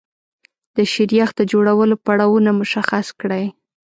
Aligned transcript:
د 0.75 0.77
شیریخ 0.91 1.29
د 1.35 1.41
جوړولو 1.51 1.95
پړاوونه 2.05 2.49
مشخص 2.61 3.07
کړئ. 3.21 3.45